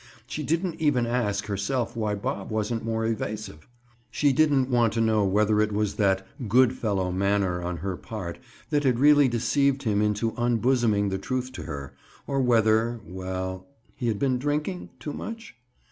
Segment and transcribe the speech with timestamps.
[0.25, 3.67] She didn't even ask herself why Bob wasn't more evasive.
[4.09, 8.39] She didn't want to know whether it was that "good fellow" manner on her part
[8.71, 11.93] that had really deceived him into unbosoming the truth to her,
[12.25, 15.55] or whether—well, he had been drinking too much?